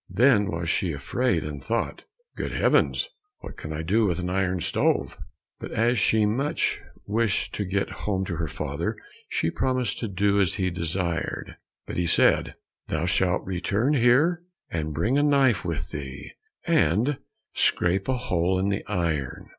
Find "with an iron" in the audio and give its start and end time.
4.07-4.59